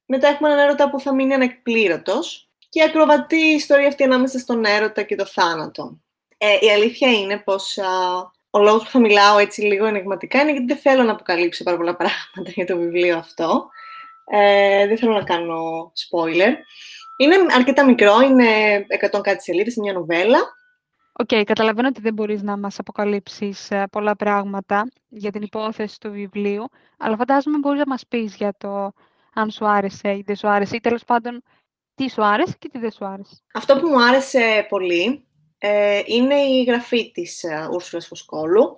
μετά 0.06 0.28
έχουμε 0.28 0.48
έναν 0.48 0.64
έρωτα 0.64 0.90
που 0.90 1.00
θα 1.00 1.14
μείνει 1.14 1.34
ανεκπλήρωτος 1.34 2.48
και 2.68 2.82
ακροβατεί 2.82 3.36
η 3.36 3.54
ιστορία 3.54 3.88
αυτή 3.88 4.04
ανάμεσα 4.04 4.38
στον 4.38 4.64
έρωτα 4.64 5.02
και 5.02 5.14
το 5.16 5.26
θάνατο. 5.26 6.00
Ε, 6.38 6.58
η 6.60 6.70
αλήθεια 6.70 7.10
είναι 7.12 7.38
πως 7.38 7.78
α, 7.78 7.86
ο 8.50 8.58
λόγος 8.58 8.82
που 8.82 8.90
θα 8.90 9.00
μιλάω 9.00 9.38
έτσι 9.38 9.60
λίγο 9.60 9.86
αινιγματικά 9.86 10.40
είναι 10.40 10.50
γιατί 10.50 10.66
δεν 10.66 10.76
θέλω 10.76 11.02
να 11.02 11.12
αποκαλύψω 11.12 11.64
πάρα 11.64 11.76
πολλά 11.76 11.96
πράγματα 11.96 12.50
για 12.54 12.66
το 12.66 12.76
βιβλίο 12.76 13.18
αυτό. 13.18 13.68
Ε, 14.24 14.86
δεν 14.86 14.98
θέλω 14.98 15.12
να 15.12 15.24
κάνω 15.24 15.92
spoiler. 15.94 16.52
Είναι 17.16 17.36
αρκετά 17.54 17.84
μικρό, 17.84 18.20
είναι 18.20 18.46
100 19.12 19.20
κάτι 19.22 19.42
σελίδες, 19.42 19.76
είναι 19.76 19.90
μια 19.90 19.98
νουβέλα. 19.98 20.38
OK, 21.18 21.28
okay, 21.32 21.42
καταλαβαίνω 21.44 21.88
ότι 21.88 22.00
δεν 22.00 22.14
μπορείς 22.14 22.42
να 22.42 22.56
μας 22.58 22.78
αποκαλύψεις 22.78 23.70
ε, 23.70 23.86
πολλά 23.90 24.16
πράγματα 24.16 24.92
για 25.08 25.30
την 25.30 25.42
υπόθεση 25.42 26.00
του 26.00 26.10
βιβλίου, 26.10 26.64
αλλά 26.98 27.16
φαντάζομαι 27.16 27.58
μπορείς 27.58 27.78
να 27.78 27.86
μας 27.86 28.06
πεις 28.08 28.36
για 28.36 28.54
το 28.58 28.92
αν 29.34 29.50
σου 29.50 29.66
άρεσε 29.66 30.08
ή 30.08 30.22
δεν 30.26 30.36
σου 30.36 30.48
άρεσε, 30.48 30.76
ή 30.76 30.80
τέλος 30.80 31.04
πάντων 31.04 31.42
τι 31.94 32.10
σου 32.10 32.24
άρεσε 32.24 32.54
και 32.58 32.68
τι 32.68 32.78
δεν 32.78 32.90
σου 32.90 33.04
άρεσε. 33.04 33.36
Αυτό 33.54 33.76
που 33.78 33.88
μου 33.88 34.02
άρεσε 34.02 34.66
πολύ 34.68 35.26
ε, 35.58 36.02
είναι 36.06 36.34
η 36.34 36.64
γραφή 36.64 37.10
της 37.10 37.42
ε, 37.42 37.68
Ούρσουλας 37.72 38.06
Φωσκόλου. 38.06 38.76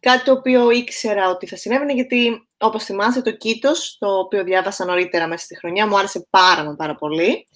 Κάτι 0.00 0.24
το 0.24 0.32
οποίο 0.32 0.70
ήξερα 0.70 1.30
ότι 1.30 1.46
θα 1.46 1.56
συνέβαινε, 1.56 1.92
γιατί 1.92 2.46
όπως 2.58 2.84
θυμάσαι 2.84 3.22
το 3.22 3.30
Κίτος, 3.30 3.96
το 3.98 4.18
οποίο 4.18 4.44
διάβασα 4.44 4.84
νωρίτερα 4.84 5.26
μέσα 5.26 5.44
στη 5.44 5.56
χρονιά, 5.56 5.86
μου 5.86 5.98
άρεσε 5.98 6.26
πάρα 6.30 6.64
μα 6.64 6.74
πάρα 6.76 6.94
πολύ. 6.94 7.46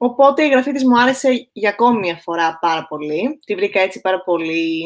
Οπότε 0.00 0.44
η 0.44 0.48
γραφή 0.48 0.72
της 0.72 0.84
μου 0.84 1.00
άρεσε 1.00 1.48
για 1.52 1.68
ακόμη 1.68 1.98
μια 1.98 2.16
φορά 2.16 2.58
πάρα 2.60 2.86
πολύ. 2.86 3.38
Τη 3.44 3.54
βρήκα 3.54 3.80
έτσι 3.80 4.00
πάρα 4.00 4.22
πολύ 4.22 4.84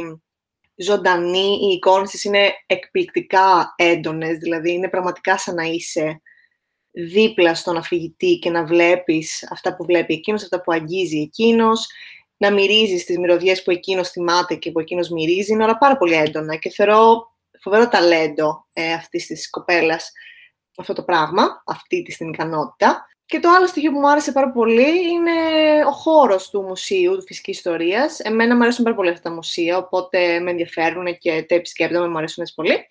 ζωντανή. 0.75 1.59
Οι 1.63 1.73
εικόνες 1.73 2.11
της 2.11 2.25
είναι 2.25 2.53
εκπληκτικά 2.67 3.75
έντονες, 3.77 4.39
δηλαδή 4.39 4.73
είναι 4.73 4.89
πραγματικά 4.89 5.39
σαν 5.39 5.55
να 5.55 5.63
είσαι 5.63 6.23
δίπλα 6.91 7.55
στον 7.55 7.77
αφηγητή 7.77 8.39
και 8.39 8.51
να 8.51 8.65
βλέπεις 8.65 9.49
αυτά 9.51 9.77
που 9.77 9.85
βλέπει 9.85 10.15
εκείνος, 10.15 10.43
αυτά 10.43 10.61
που 10.61 10.73
αγγίζει 10.73 11.21
εκείνος. 11.21 11.87
να 12.37 12.53
μυρίζεις 12.53 13.05
τις 13.05 13.19
μυρωδιές 13.19 13.63
που 13.63 13.71
εκείνος 13.71 14.11
θυμάται 14.11 14.55
και 14.55 14.71
που 14.71 14.81
εκείνος 14.81 15.09
μυρίζει, 15.09 15.53
είναι 15.53 15.65
όλα 15.65 15.79
πάρα 15.79 15.97
πολύ 15.97 16.15
έντονα 16.15 16.57
και 16.57 16.71
θεωρώ 16.71 17.31
φοβερό 17.61 17.89
ταλέντο 17.89 18.67
ε, 18.73 18.93
αυτής 18.93 19.27
της 19.27 19.51
κοπέλας 19.51 20.13
αυτό 20.77 20.93
το 20.93 21.03
πράγμα, 21.03 21.63
αυτή 21.67 22.03
τη 22.03 22.17
την 22.17 22.29
ικανότητα. 22.29 23.07
Και 23.33 23.41
το 23.41 23.51
άλλο 23.51 23.67
στοιχείο 23.67 23.93
που 23.93 23.99
μου 23.99 24.11
άρεσε 24.11 24.33
πάρα 24.33 24.51
πολύ 24.51 25.11
είναι 25.11 25.33
ο 25.87 25.91
χώρος 25.91 26.51
του 26.51 26.63
μουσείου, 26.63 27.17
του 27.17 27.23
φυσικής 27.23 27.57
ιστορίας. 27.57 28.21
Εμένα 28.21 28.57
μου 28.57 28.63
αρέσουν 28.63 28.85
πάρα 28.85 28.97
πολύ 28.97 29.09
αυτά 29.09 29.23
τα 29.29 29.35
μουσεία, 29.35 29.77
οπότε 29.77 30.41
με 30.41 30.51
ενδιαφέρουν 30.51 31.19
και 31.19 31.45
τα 31.49 31.55
επισκέπτομαι, 31.55 32.09
μου 32.09 32.17
αρέσουν 32.17 32.43
έτσι 32.43 32.55
πολύ. 32.55 32.87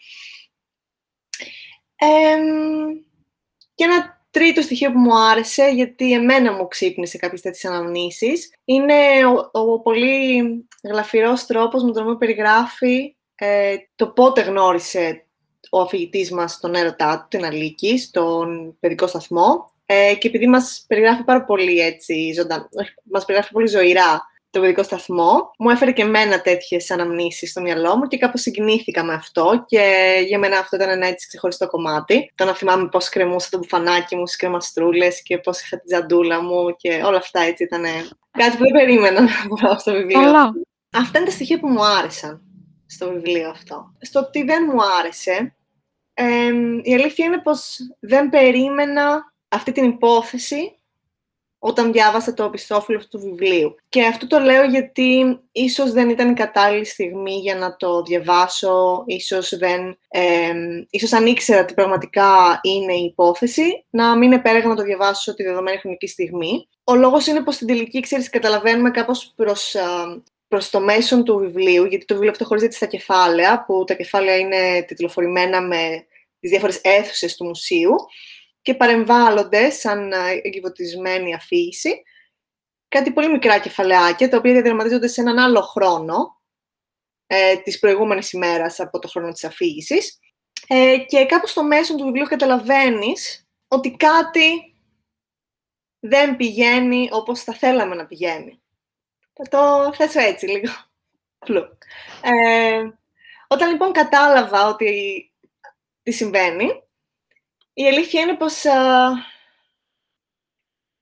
και 3.76 3.84
ένα 3.84 4.26
τρίτο 4.32 4.62
στοιχείο 4.62 4.92
που 4.92 5.00
μου 5.00 5.18
άρεσε, 5.18 5.68
γιατί 5.68 6.14
εμένα 6.14 6.52
μου 6.52 6.68
ξύπνησε 6.68 7.18
κάποιες 7.18 7.42
τέτοιες 7.42 7.66
αναμνήσεις, 7.66 8.54
είναι 8.66 9.26
ο, 9.26 9.60
ο 9.60 9.80
πολύ 9.82 10.42
γλαφυρός 10.84 11.46
τρόπος 11.46 11.84
με 11.84 11.92
τον 11.92 12.04
οποίο 12.04 12.18
περιγράφει 12.18 13.16
ε, 13.36 13.76
το 13.96 14.08
πότε 14.08 14.42
γνώρισε 14.42 15.26
ο 15.70 15.82
αφηγητής 15.82 16.32
μας 16.32 16.60
τον 16.60 16.76
έρωτά 16.76 17.20
του, 17.20 17.38
την 17.38 17.46
Αλίκη, 17.46 17.98
στον 17.98 18.78
παιδικό 18.80 19.08
σταθμό. 19.08 19.71
Ε, 19.94 20.16
και 20.16 20.28
επειδή 20.28 20.48
μας 20.48 20.86
περιγράφει 20.88 21.24
πάρα 21.24 21.44
πολύ 21.44 21.80
έτσι, 21.80 22.34
ζωνταν... 22.36 22.70
μας 23.04 23.26
περιγράφει 23.26 23.54
πολύ 23.54 23.68
ζωηρά 23.68 24.30
το 24.50 24.60
παιδικό 24.60 24.84
σταθμό, 24.84 25.52
μου 25.58 25.70
έφερε 25.70 25.92
και 25.92 26.02
εμένα 26.02 26.42
τέτοιες 26.42 26.92
αναμνήσεις 26.92 27.50
στο 27.50 27.62
μυαλό 27.62 27.98
μου 27.98 28.08
και 28.08 28.18
κάπως 28.18 28.42
συγκινήθηκα 28.42 29.04
με 29.04 29.14
αυτό. 29.14 29.64
Και 29.68 30.14
για 30.28 30.40
μένα 30.40 30.58
αυτό 30.58 30.76
ήταν 30.76 30.90
ένα 30.90 31.08
έτσι 31.08 31.28
ξεχωριστό 31.28 31.68
κομμάτι. 31.68 32.32
Το 32.36 32.46
να 32.46 32.56
θυμάμαι 32.56 32.88
πώς 32.88 33.10
κρεμούσα 33.10 33.50
το 33.50 33.58
μπουφανάκι 33.58 34.16
μου 34.16 34.28
στις 34.28 34.40
κρεμαστρούλες 34.40 35.22
και 35.22 35.38
πώς 35.38 35.62
είχα 35.62 35.80
τη 35.80 35.86
τζαντούλα 35.86 36.42
μου 36.42 36.76
και 36.76 37.02
όλα 37.06 37.18
αυτά 37.18 37.40
έτσι 37.42 37.64
ήταν. 37.64 37.84
Κάτι 38.32 38.58
που 38.58 38.64
δεν 38.64 38.72
περίμενα 38.72 39.22
να 39.22 39.30
βρω 39.50 39.80
στο 39.80 39.92
βιβλίο. 39.92 40.32
Αυτά 40.92 41.20
είναι 41.20 41.28
τα 41.28 41.34
στοιχεία 41.34 41.60
που 41.60 41.68
μου 41.68 41.86
άρεσαν 41.86 42.42
στο 42.86 43.10
βιβλίο 43.10 43.50
αυτό. 43.50 43.94
Στο 44.02 44.30
τι 44.30 44.44
δεν 44.44 44.70
μου 44.74 44.80
άρεσε, 45.00 45.56
η 46.84 46.94
αλήθεια 46.94 47.26
είναι 47.26 47.42
πως 47.42 47.78
δεν 48.00 48.30
περίμενα 48.30 49.31
αυτή 49.52 49.72
την 49.72 49.84
υπόθεση 49.84 50.76
όταν 51.64 51.92
διάβασα 51.92 52.34
το 52.34 52.44
επιστόφυλλο 52.44 52.98
αυτού 52.98 53.18
του 53.18 53.24
βιβλίου. 53.26 53.76
Και 53.90 54.06
αυτό 54.06 54.28
το 54.28 54.40
λέω 54.40 54.64
γιατί 54.64 55.40
ίσως 55.52 55.92
δεν 55.92 56.10
ήταν 56.10 56.30
η 56.30 56.34
κατάλληλη 56.34 56.86
στιγμή 56.86 57.34
για 57.34 57.56
να 57.56 57.76
το 57.76 58.02
διαβάσω, 58.02 59.04
ίσως, 59.06 59.58
δεν, 59.58 59.98
ε, 60.08 60.54
ίσως 60.90 61.14
αν 61.14 61.26
ήξερα 61.26 61.66
τι 61.66 61.74
πραγματικά 61.74 62.60
είναι 62.62 62.94
η 62.94 63.04
υπόθεση, 63.04 63.86
να 63.90 64.18
μην 64.18 64.32
επέλεγα 64.32 64.68
να 64.68 64.76
το 64.76 64.84
διαβάσω 64.84 65.34
τη 65.34 65.44
δεδομένη 65.44 65.78
χρονική 65.78 66.08
στιγμή. 66.08 66.68
Ο 66.84 66.96
λόγος 66.96 67.28
είναι 67.28 67.44
πως 67.44 67.56
στην 67.56 67.68
τελική, 67.68 68.00
ξέρεις, 68.00 68.30
καταλαβαίνουμε 68.30 68.92
κάπως 68.92 69.34
προς, 69.36 69.76
προς 70.48 70.70
το 70.70 70.80
μέσον 70.80 71.24
του 71.24 71.38
βιβλίου, 71.38 71.86
γιατί 71.86 72.06
το 72.06 72.14
βιβλίο 72.14 72.32
αυτό 72.32 72.46
χωρίζεται 72.46 72.76
στα 72.76 72.86
κεφάλαια, 72.86 73.64
που 73.66 73.84
τα 73.84 73.94
κεφάλαια 73.94 74.38
είναι 74.38 74.84
τιτλοφορημένα 74.88 75.62
με 75.62 76.06
τις 76.40 76.50
διάφορες 76.50 76.82
αίθουσες 76.84 77.36
του 77.36 77.46
μουσείου 77.46 77.96
και 78.62 78.76
παρεμβάλλονται 78.76 79.70
σαν 79.70 80.12
εγκυβωτισμένη 80.44 81.34
αφήγηση 81.34 82.04
κάτι 82.92 83.12
πολύ 83.12 83.30
μικρά 83.30 83.60
κεφαλαιάκια, 83.60 84.30
τα 84.30 84.38
οποία 84.38 84.52
διαδραματίζονται 84.52 85.08
σε 85.08 85.22
έναν 85.22 85.40
άλλο 85.40 85.62
χρόνο 85.62 86.42
ε, 87.28 87.58
της 87.58 87.80
προηγούμενης 87.80 88.32
ημέρας 88.32 88.80
από 88.80 89.00
το 89.00 89.08
χρόνο 89.08 89.32
της 89.32 89.44
αφήγησης. 89.44 90.20
Ε, 90.68 90.98
και 90.98 91.26
κάπου 91.26 91.48
στο 91.48 91.64
μέσο 91.64 91.96
του 91.96 92.04
βιβλίου 92.04 92.26
καταλαβαίνεις 92.26 93.48
ότι 93.68 93.92
κάτι 93.92 94.76
δεν 96.00 96.36
πηγαίνει 96.36 97.10
όπως 97.12 97.44
θα 97.44 97.54
θέλαμε 97.54 97.96
να 97.96 98.06
πηγαίνει. 98.06 98.62
Θα 99.34 99.44
το 99.50 99.94
θέσω 99.94 100.20
έτσι 100.20 100.46
λίγο. 100.46 100.74
Ε, 102.22 102.90
όταν 103.48 103.72
λοιπόν 103.72 103.92
κατάλαβα 103.92 104.68
ότι 104.68 104.92
τι 106.04 106.12
συμβαίνει, 106.12 106.70
η 107.74 107.88
αλήθεια 107.88 108.22
είναι 108.22 108.36
πως 108.36 108.64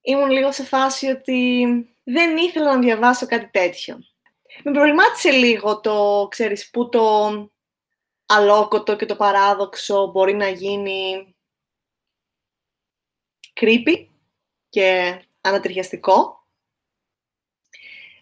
ήμουν 0.01 0.29
λίγο 0.29 0.51
σε 0.51 0.63
φάση 0.63 1.07
ότι 1.07 1.65
δεν 2.03 2.37
ήθελα 2.37 2.73
να 2.73 2.79
διαβάσω 2.79 3.25
κάτι 3.25 3.49
τέτοιο. 3.49 3.99
Με 4.63 4.71
προβλημάτισε 4.71 5.31
λίγο 5.31 5.79
το, 5.79 6.27
ξέρεις, 6.29 6.69
που 6.69 6.89
το 6.89 7.29
αλόκοτο 8.25 8.95
και 8.95 9.05
το 9.05 9.15
παράδοξο 9.15 10.07
μπορεί 10.07 10.33
να 10.33 10.47
γίνει 10.47 11.35
creepy 13.53 14.07
και 14.69 15.19
ανατριχιαστικό. 15.41 16.47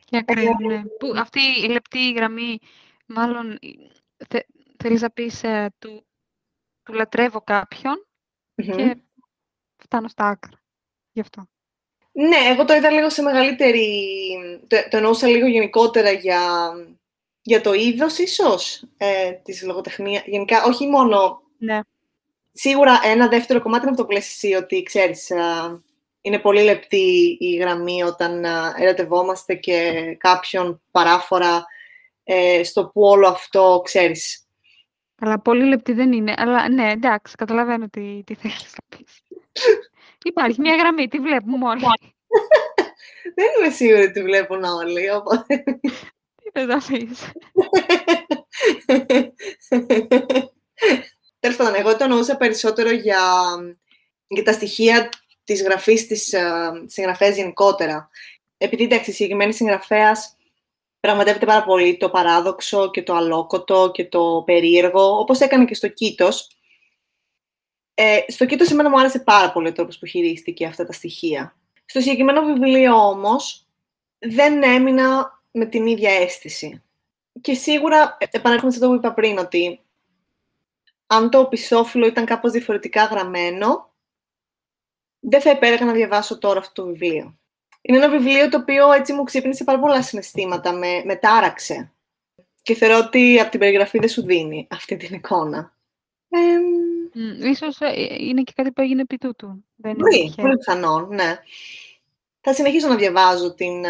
Και 0.05 0.23
ναι. 0.67 0.83
Που 0.83 1.13
αυτή 1.17 1.39
η 1.39 1.67
λεπτή 1.67 2.11
γραμμή, 2.11 2.59
μάλλον, 3.05 3.59
θε, 4.27 4.39
θέλεις 4.77 5.01
να 5.01 5.09
πεις 5.09 5.43
ε, 5.43 5.73
του, 5.79 6.05
του 6.83 6.93
λατρεύω 6.93 7.41
και 8.57 8.97
φτάνω 9.77 10.07
στα 10.07 10.25
άκρα. 10.25 10.61
Γι' 11.11 11.21
αυτό. 11.21 11.47
Ναι, 12.11 12.37
εγώ 12.51 12.65
το 12.65 12.73
είδα 12.73 12.89
λίγο 12.89 13.09
σε 13.09 13.21
μεγαλύτερη... 13.21 14.09
Το, 14.67 14.77
το 14.89 14.97
εννοούσα 14.97 15.27
λίγο 15.27 15.47
γενικότερα 15.47 16.11
για, 16.11 16.71
για 17.41 17.61
το 17.61 17.73
είδος 17.73 18.17
ίσως 18.17 18.83
ε, 18.97 19.31
της 19.31 19.63
λογοτεχνίας. 19.63 20.23
Γενικά, 20.25 20.63
όχι 20.63 20.87
μόνο... 20.87 21.41
Ναι. 21.57 21.79
Σίγουρα 22.51 22.99
ένα 23.03 23.27
δεύτερο 23.27 23.61
κομμάτι 23.61 23.81
είναι 23.81 23.91
αυτό 23.91 24.05
που 24.05 24.11
λες 24.11 24.27
εσύ, 24.27 24.53
ότι 24.53 24.83
ξέρεις, 24.83 25.31
είναι 26.21 26.39
πολύ 26.39 26.61
λεπτή 26.61 27.37
η 27.39 27.55
γραμμή 27.55 28.03
όταν 28.03 28.45
α, 28.45 28.75
ερωτευόμαστε 28.77 29.55
και 29.55 29.91
κάποιον 30.19 30.81
παράφορα 30.91 31.65
ε, 32.23 32.63
στο 32.63 32.85
που 32.85 33.01
όλο 33.01 33.27
αυτό, 33.27 33.81
ξέρεις, 33.83 34.46
αλλά 35.19 35.39
πολύ 35.39 35.63
λεπτή 35.63 35.93
δεν 35.93 36.11
είναι. 36.11 36.33
Αλλά 36.37 36.69
ναι, 36.69 36.91
εντάξει, 36.91 37.35
καταλαβαίνω 37.35 37.89
τι, 37.89 38.23
τι 38.25 38.35
θέλεις 38.35 38.75
να 38.81 38.97
πεις. 38.97 39.21
Υπάρχει 40.23 40.61
μια 40.61 40.75
γραμμή, 40.75 41.07
τη 41.07 41.19
βλέπουμε 41.19 41.67
όλοι. 41.67 41.81
δεν 43.35 43.45
είμαι 43.59 43.73
σίγουρη 43.73 44.01
ότι 44.01 44.11
τη 44.11 44.23
βλέπουν 44.23 44.63
όλοι, 44.63 45.11
οπότε... 45.11 45.63
Τι 46.43 46.49
θες 46.53 46.65
να 46.65 46.81
πεις. 46.87 47.31
Τέλος 51.39 51.57
πάντων, 51.57 51.75
εγώ 51.75 51.95
το 51.97 52.03
εννοούσα 52.03 52.37
περισσότερο 52.37 52.89
για, 52.89 53.21
για 54.27 54.43
τα 54.43 54.51
στοιχεία 54.51 55.09
της 55.43 55.63
γραφής 55.63 56.07
της 56.07 56.33
uh, 56.37 56.83
συγγραφέας 56.85 57.35
γενικότερα. 57.35 58.09
Επειδή, 58.57 58.83
εντάξει, 58.83 59.09
η 59.09 59.13
συγκεκριμένη 59.13 59.53
συγγραφέας 59.53 60.36
πραγματεύεται 60.99 61.45
πάρα 61.45 61.63
πολύ 61.63 61.97
το 61.97 62.09
παράδοξο 62.09 62.89
και 62.91 63.03
το 63.03 63.13
αλόκοτο 63.13 63.91
και 63.93 64.05
το 64.05 64.43
περίεργο, 64.45 65.19
όπως 65.19 65.39
έκανε 65.39 65.65
και 65.65 65.73
στο 65.73 65.87
Κίτος. 65.87 66.51
Ε, 67.93 68.19
στο 68.27 68.45
Κίτος 68.45 68.71
εμένα 68.71 68.89
μου 68.89 68.99
άρεσε 68.99 69.19
πάρα 69.19 69.51
πολύ 69.51 69.67
ο 69.67 69.71
τρόπος 69.71 69.99
που 69.99 70.05
χειρίστηκε 70.05 70.65
αυτά 70.65 70.85
τα 70.85 70.91
στοιχεία. 70.91 71.55
Στο 71.85 71.99
συγκεκριμένο 71.99 72.41
βιβλίο 72.41 72.95
όμως 72.95 73.67
δεν 74.19 74.63
έμεινα 74.63 75.41
με 75.51 75.65
την 75.65 75.85
ίδια 75.85 76.11
αίσθηση. 76.11 76.83
Και 77.41 77.53
σίγουρα 77.53 78.17
επανέρχομαι 78.31 78.71
σε 78.71 78.77
αυτό 78.77 78.89
που 78.89 78.95
είπα 78.95 79.13
πριν, 79.13 79.37
ότι 79.37 79.81
αν 81.07 81.29
το 81.29 81.45
πισόφυλλο 81.45 82.05
ήταν 82.05 82.25
κάπως 82.25 82.51
διαφορετικά 82.51 83.03
γραμμένο, 83.03 83.93
δεν 85.19 85.41
θα 85.41 85.49
επέλεγα 85.49 85.85
να 85.85 85.93
διαβάσω 85.93 86.37
τώρα 86.37 86.59
αυτό 86.59 86.81
το 86.81 86.87
βιβλίο. 86.87 87.37
Είναι 87.87 87.97
ένα 87.97 88.09
βιβλίο 88.09 88.49
το 88.49 88.57
οποίο 88.57 88.91
έτσι 88.91 89.13
μου 89.13 89.23
ξύπνησε 89.23 89.63
πάρα 89.63 89.79
πολλά 89.79 90.01
συναισθήματα, 90.01 90.71
με, 90.73 91.01
με 91.05 91.15
τάραξε. 91.15 91.91
Και 92.61 92.73
θεωρώ 92.73 92.97
ότι 92.97 93.39
από 93.39 93.51
την 93.51 93.59
περιγραφή 93.59 93.99
δεν 93.99 94.09
σου 94.09 94.25
δίνει 94.25 94.67
αυτή 94.71 94.97
την 94.97 95.15
εικόνα. 95.15 95.73
Ε, 96.29 96.37
mm, 97.13 97.45
ίσως 97.45 97.77
είναι 98.19 98.41
και 98.41 98.51
κάτι 98.55 98.71
που 98.71 98.81
έγινε 98.81 99.01
επί 99.01 99.17
τούτου. 99.17 99.63
Δεν 99.75 99.91
είναι 99.91 100.33
πολύ 100.35 100.57
πιθανόν, 100.57 101.07
ναι. 101.09 101.39
Θα 102.41 102.53
συνεχίσω 102.53 102.87
να 102.87 102.95
διαβάζω 102.95 103.53
την 103.53 103.85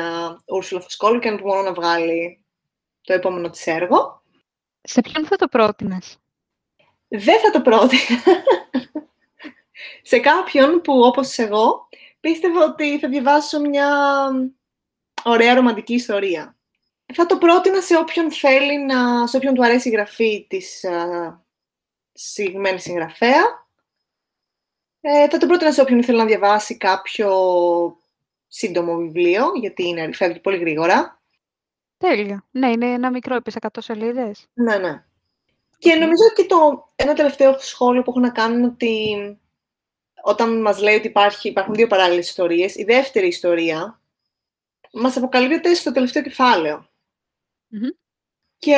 Ούρσουλα 0.46 0.82
Φωσκόλου 0.82 1.20
και 1.20 1.28
αν 1.28 1.40
μπορώ 1.42 1.62
να 1.62 1.74
βγάλει 1.74 2.44
το 3.02 3.14
επόμενο 3.14 3.50
της 3.50 3.68
έργο. 3.68 4.22
Σε 4.82 5.02
ποιον 5.02 5.26
θα 5.26 5.36
το 5.36 5.48
πρότεινες; 5.48 6.18
Δεν 7.08 7.40
θα 7.40 7.52
το 7.52 7.62
πρότεινα. 7.62 8.24
σε 10.10 10.20
κάποιον 10.20 10.82
που, 10.82 11.00
όπως 11.00 11.38
εγώ, 11.38 11.88
πίστευα 12.20 12.64
ότι 12.64 13.00
θα 13.00 13.10
διαβάσω 13.10 13.60
μια 13.60 13.90
ωραία 15.24 15.54
ρομαντική 15.54 15.94
ιστορία. 15.94 16.58
Θα 17.14 17.26
το 17.26 17.38
πρότεινα 17.38 17.82
σε 17.82 17.98
όποιον 17.98 18.32
θέλει 18.32 18.86
να, 18.86 19.28
σε 19.28 19.38
όποιον 19.38 19.54
του 19.54 19.64
αρέσει 19.64 19.90
η 19.90 19.92
γραφή 19.92 20.46
της 20.50 20.86
uh, 20.90 21.40
συγκεκριμένη 22.14 22.80
συγγραφέα. 22.80 23.68
Ε, 25.02 25.30
θα 25.30 25.38
το 25.38 25.48
πρότεινα 25.48 25.72
σε 25.72 25.82
όποιον 25.82 26.04
θέλει 26.04 26.18
να 26.18 26.26
διαβάσει 26.26 26.78
κάποιο 26.78 27.30
σύντομο 28.48 28.96
βιβλίο, 28.96 29.46
γιατί 29.60 29.88
είναι, 29.88 30.12
φεύγει 30.14 30.40
πολύ 30.40 30.58
γρήγορα. 30.58 31.22
Τέλεια. 31.98 32.46
Ναι, 32.52 32.70
είναι 32.70 32.94
ένα 32.94 33.12
μικρό, 33.12 33.36
είπες 33.36 33.56
100 33.60 33.68
σελίδες. 33.78 34.48
Ναι, 34.54 34.78
ναι. 34.78 35.04
Και 35.78 35.94
νομίζω 35.94 36.24
ότι 36.32 36.46
το 36.46 36.92
ένα 36.96 37.14
τελευταίο 37.14 37.60
σχόλιο 37.60 38.02
που 38.02 38.10
έχω 38.10 38.20
να 38.20 38.30
κάνω 38.30 38.56
είναι 38.56 38.66
ότι 38.66 39.38
όταν 40.24 40.62
μας 40.62 40.82
λέει 40.82 40.96
ότι 40.96 41.08
υπάρχει, 41.08 41.50
υπάρχουν 41.50 41.74
δύο 41.74 41.88
παράλληλες 41.88 42.28
ιστορίες, 42.30 42.76
η 42.76 42.84
δεύτερη 42.84 43.28
ιστορία 43.28 44.02
μας 44.94 45.18
αποκαλύπτεται 45.18 45.74
στο 45.74 45.92
τελευταίο 45.92 46.24
κεφάλαιο. 46.24 46.90
Μμμ. 47.68 47.88
Και 48.58 48.76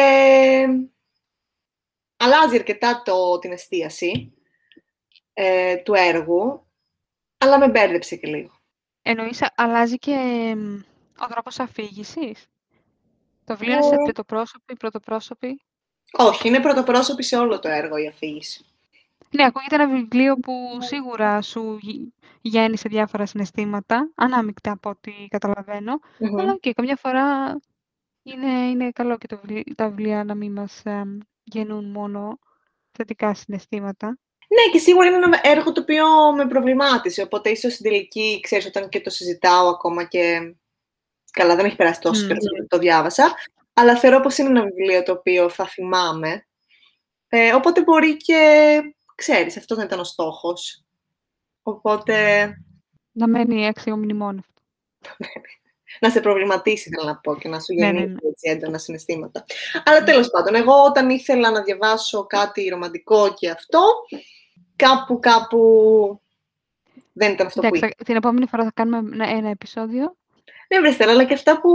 αλλάζει 2.18 2.56
αρκετά 2.56 3.02
το, 3.06 3.40
την 3.40 3.52
εστίαση 3.52 4.34
ε, 5.34 5.76
του 5.78 5.94
έργου, 5.94 6.68
αλλά 7.38 7.60
με 7.60 7.68
μπέρδεψε 7.70 8.16
και 8.16 8.28
λίγο. 8.28 8.60
Εννοείς 9.02 9.42
α- 9.42 9.54
αλλάζει 9.56 9.98
και 9.98 10.16
μ, 10.58 10.76
ο 11.24 11.28
τρόπος 11.30 11.60
αφήγησης; 11.60 12.48
Το 13.46 13.58
βιβλίο 13.58 13.76
είναι 13.76 13.86
Ε. 13.86 13.90
σε 13.90 13.96
τριτοπρόσωπη, 14.04 14.76
πρωτοπρόσωπη. 14.76 15.62
Όχι, 16.12 16.48
είναι 16.48 16.60
πρωτοπρόσωπη 16.60 17.24
σε 17.24 17.38
όλο 17.38 17.60
το 17.60 17.68
έργο 17.70 17.98
η 17.98 18.08
αφήγηση. 18.08 18.66
Ναι, 19.32 19.46
ακούγεται 19.46 19.76
ένα 19.76 19.88
βιβλίο 19.88 20.36
που 20.36 20.54
σίγουρα 20.80 21.42
σου 21.42 21.78
γι- 21.82 22.14
γέννησε 22.42 22.90
διάφορα 22.90 23.26
συναισθήματα, 23.26 24.12
ανάμεικτα 24.16 24.72
από 24.72 24.90
ό,τι 24.90 25.12
καταλαβαίνω, 25.30 26.00
Μμμ. 26.20 26.40
αλλά 26.40 26.58
και 26.58 26.74
καμιά 26.74 26.96
φορά 26.96 27.56
είναι, 28.24 28.52
είναι 28.52 28.92
καλό 28.92 29.18
και 29.18 29.28
το 29.28 29.40
βιβλί- 29.44 29.76
τα 29.76 29.88
βιβλία 29.90 30.24
να 30.24 30.36
μην 30.36 30.52
μας 30.52 30.82
εμ, 30.86 31.18
γεννούν 31.44 31.86
μόνο 31.92 32.40
θετικά 32.92 33.34
συναισθήματα. 33.34 34.08
Ναι, 34.52 34.72
και 34.72 34.80
σίγουρα 34.80 35.08
είναι 35.08 35.16
ένα 35.16 35.40
έργο 35.44 35.72
το 35.72 35.82
οποίο 35.82 36.06
με 36.36 36.48
προβλημάτισε, 36.48 37.22
οπότε 37.22 37.50
ίσως 37.50 37.74
στην 37.74 37.86
τελική, 37.92 38.40
ξέρεις, 38.44 38.66
όταν 38.66 38.90
και 38.90 39.02
το 39.02 39.10
συζητάω 39.10 39.68
ακόμα 39.70 40.04
και... 40.04 40.56
Καλά, 41.32 41.56
δεν 41.56 41.66
έχει 41.66 41.76
περάσει 41.76 42.00
τόσο 42.00 42.24
Μμ. 42.24 42.28
καιρό 42.28 42.40
που 42.40 42.68
το 42.68 42.78
διάβασα, 42.78 43.34
αλλά 43.74 43.98
θεωρώ 43.98 44.20
πως 44.20 44.38
είναι 44.38 44.50
ένα 44.50 44.64
βιβλίο 44.64 45.04
το 45.04 45.12
οποίο 45.12 45.50
θα 45.50 45.66
θυμάμαι. 45.66 46.48
Ε, 47.28 47.54
οπότε 47.54 47.84
μπορεί 47.84 48.18
και, 48.18 48.82
ξέρεις, 49.20 49.58
αυτός 49.58 49.78
να 49.78 49.84
ήταν 49.84 50.00
ο 50.00 50.04
στόχος. 50.04 50.84
Οπότε, 51.64 52.48
Να 53.12 53.28
μένει 53.28 53.68
αξιό 53.68 53.98
μνημόνευτο. 53.98 54.62
να 56.02 56.10
σε 56.10 56.20
προβληματίσει, 56.20 56.90
θέλω 56.90 57.10
να 57.10 57.18
πω, 57.18 57.36
και 57.38 57.48
να 57.48 57.60
σου 57.60 57.74
Ναι, 57.74 57.86
ναι, 57.92 58.00
γεννήσει 58.00 58.08
ναι. 58.24 58.30
έτσι 58.30 58.50
έντονα 58.50 58.78
συναισθήματα. 58.78 59.46
Αλλά 59.86 60.04
τέλος 60.04 60.30
πάντων, 60.30 60.56
εγώ 60.56 60.74
όταν 60.84 61.10
ήθελα 61.10 61.52
να 61.52 61.64
διαβάσω 61.64 62.26
κάτι 62.26 62.68
ρομαντικό 62.68 63.34
και 63.34 63.50
αυτό, 63.50 63.82
κάπου, 64.76 65.20
κάπου 65.20 66.22
δεν 67.14 67.32
ήταν 67.32 67.48
αυτό 67.48 67.62
που 67.62 67.68
Εντάξει, 67.68 67.94
θα- 67.98 68.04
την 68.06 68.16
επόμενη 68.16 68.48
φορά 68.48 68.64
θα 68.64 68.72
κάνουμε 68.74 68.98
ένα, 68.98 69.30
ένα 69.38 69.50
επεισόδιο. 69.50 70.16
Ναι, 70.68 70.80
βρε 70.80 70.92
Στέλλα, 70.92 71.12
αλλά 71.12 71.24
και 71.24 71.34
αυτά 71.34 71.62
που 71.62 71.70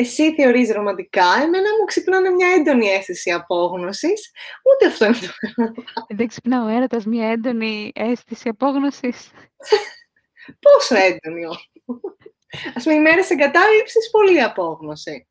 εσύ 0.00 0.34
θεωρείς 0.34 0.72
ρομαντικά, 0.72 1.24
εμένα 1.34 1.68
μου 1.78 1.84
ξυπνάνε 1.86 2.30
μια 2.30 2.48
έντονη 2.48 2.86
αίσθηση 2.86 3.30
απόγνωσης. 3.30 4.30
Ούτε 4.72 4.86
αυτό 4.86 5.04
είναι 5.04 5.16
το 5.16 5.82
Δεν 6.08 6.26
ξυπνά 6.28 6.64
ο 6.64 6.68
έρωτας 6.68 7.04
μια 7.04 7.28
έντονη 7.30 7.92
αίσθηση 7.94 8.48
απόγνωσης. 8.48 9.30
Πόσο 10.60 10.94
έντονη 10.94 11.44
όχι. 11.44 11.70
Ας 12.74 12.82
πούμε, 12.82 12.94
οι 12.94 13.00
μέρες 13.00 13.30
εγκατάλειψης, 13.30 14.10
πολύ 14.10 14.42
απόγνωση. 14.42 15.28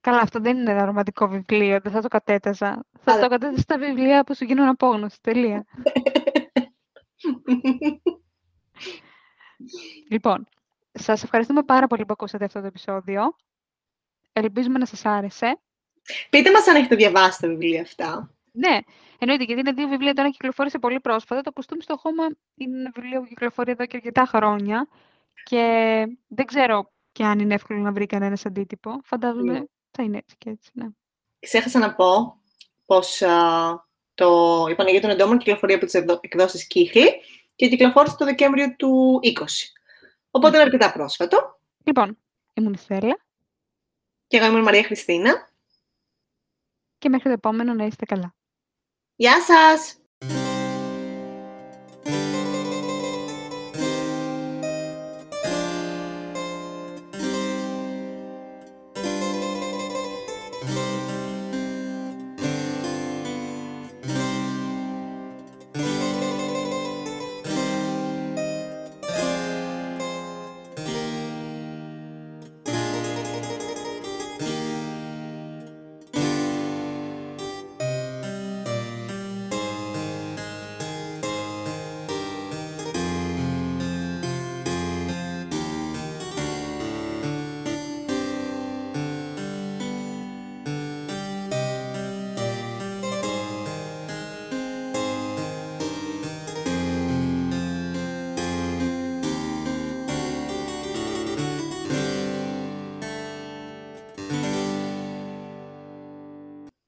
Καλά, 0.00 0.18
αυτό 0.20 0.40
δεν 0.40 0.56
είναι 0.56 0.70
ένα 0.70 0.84
ρομαντικό 0.84 1.28
βιβλίο, 1.28 1.80
δεν 1.80 1.92
θα 1.92 2.00
το 2.00 2.08
κατέταζα. 2.08 2.86
Θα 3.00 3.12
Αλλά- 3.12 3.22
το 3.22 3.28
κατέταζα 3.28 3.60
στα 3.60 3.78
βιβλία 3.78 4.24
που 4.24 4.34
σου 4.34 4.44
γίνουν 4.44 4.68
απόγνωση, 4.68 5.18
τελεία. 5.20 5.64
Λοιπόν, 10.10 10.46
σας 10.98 11.22
ευχαριστούμε 11.22 11.62
πάρα 11.62 11.86
πολύ 11.86 12.04
που 12.04 12.12
ακούσατε 12.12 12.44
αυτό 12.44 12.60
το 12.60 12.66
επεισόδιο. 12.66 13.22
Ελπίζουμε 14.32 14.78
να 14.78 14.86
σας 14.86 15.04
άρεσε. 15.04 15.60
Πείτε 16.30 16.50
μας 16.50 16.66
αν 16.68 16.76
έχετε 16.76 16.96
διαβάσει 16.96 17.40
τα 17.40 17.48
βιβλία 17.48 17.80
αυτά. 17.82 18.30
Ναι, 18.52 18.78
εννοείται, 19.18 19.44
γιατί 19.44 19.60
είναι 19.60 19.72
δύο 19.72 19.88
βιβλία, 19.88 20.14
το 20.14 20.20
ένα 20.20 20.30
κυκλοφόρησε 20.30 20.78
πολύ 20.78 21.00
πρόσφατα. 21.00 21.40
Το 21.40 21.52
Κουστούμι 21.52 21.82
στο 21.82 21.96
χώμα 21.96 22.24
είναι 22.54 22.78
ένα 22.80 22.90
βιβλίο 22.94 23.20
που 23.20 23.26
κυκλοφορεί 23.26 23.70
εδώ 23.70 23.86
και 23.86 23.96
αρκετά 23.96 24.24
χρόνια 24.24 24.88
και 25.44 25.62
δεν 26.28 26.44
ξέρω 26.46 26.92
και 27.12 27.24
αν 27.24 27.38
είναι 27.38 27.54
εύκολο 27.54 27.78
να 27.80 27.92
βρει 27.92 28.06
κανένας 28.06 28.46
αντίτυπο. 28.46 29.00
Φαντάζομαι 29.04 29.52
Ναι. 29.52 29.64
θα 29.90 30.02
είναι 30.02 30.16
έτσι 30.16 30.34
και 30.38 30.50
έτσι, 30.50 30.70
ναι. 30.72 30.86
Ξέχασα 31.40 31.78
να 31.78 31.94
πω 31.94 32.40
πως 32.86 33.22
α, 33.22 33.34
το, 34.14 34.64
η 34.70 34.74
Παναγία 34.74 35.00
των 35.00 35.10
Εντόμων 35.10 35.38
κυκλοφορεί 35.38 35.74
από 35.74 35.84
τις 35.84 35.94
εκδο- 35.94 36.18
εκδόσεις 36.22 36.66
Κύχλη 36.66 37.20
και 37.56 37.68
κυκλοφόρησε 37.68 38.16
το 38.16 38.24
Δεκέμβριο 38.24 38.74
του 38.76 39.20
20. 39.22 39.30
Οπότε 40.36 40.54
είναι 40.56 40.64
αρκετά 40.64 40.92
πρόσφατο. 40.92 41.60
Λοιπόν, 41.84 42.18
ήμουν 42.54 42.72
η 42.72 42.76
Στέλλα 42.76 43.18
Και 44.26 44.36
εγώ 44.36 44.46
είμαι 44.46 44.58
η 44.58 44.62
Μαρία 44.62 44.82
Χριστίνα. 44.82 45.48
και 46.98 47.08
μέχρι 47.08 47.24
το 47.24 47.32
επόμενο 47.32 47.74
να 47.74 47.84
είστε 47.84 48.04
καλά. 48.04 48.34
Γεια 49.14 49.40
σας! 49.40 49.98